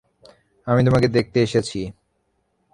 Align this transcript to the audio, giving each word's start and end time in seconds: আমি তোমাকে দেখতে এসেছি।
আমি 0.67 0.81
তোমাকে 0.87 1.07
দেখতে 1.07 1.37
এসেছি। 1.41 1.79